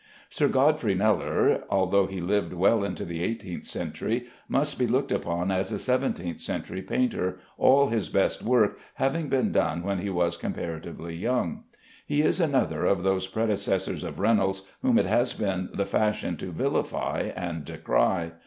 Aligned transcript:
Sir 0.29 0.47
Godfrey 0.47 0.95
Kneller, 0.95 1.63
although 1.69 2.07
he 2.07 2.21
lived 2.21 2.53
well 2.53 2.83
into 2.83 3.05
the 3.05 3.21
eighteenth 3.21 3.65
century, 3.67 4.25
must 4.49 4.79
be 4.79 4.87
looked 4.87 5.11
upon 5.11 5.51
as 5.51 5.71
a 5.71 5.77
seventeenth 5.77 6.39
century 6.39 6.81
painter, 6.81 7.37
all 7.59 7.89
his 7.89 8.09
best 8.09 8.41
work 8.41 8.79
having 8.95 9.29
been 9.29 9.51
done 9.51 9.83
when 9.83 9.99
he 9.99 10.09
was 10.09 10.37
comparatively 10.37 11.15
young. 11.15 11.65
He 12.03 12.23
is 12.23 12.39
another 12.39 12.83
of 12.83 13.03
those 13.03 13.27
predecessors 13.27 14.03
of 14.03 14.17
Reynolds 14.17 14.63
whom 14.81 14.97
it 14.97 15.05
has 15.05 15.33
been 15.33 15.69
the 15.71 15.85
fashion 15.85 16.35
to 16.37 16.51
villify 16.51 17.29
and 17.35 17.63
decry. 17.63 18.31